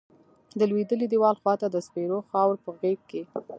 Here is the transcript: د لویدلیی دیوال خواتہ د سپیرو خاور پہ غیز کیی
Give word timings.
د 0.59 0.61
لویدلیی 0.69 1.07
دیوال 1.11 1.35
خواتہ 1.41 1.67
د 1.71 1.77
سپیرو 1.87 2.17
خاور 2.29 2.55
پہ 2.63 2.71
غیز 2.81 2.99
کیی 3.09 3.23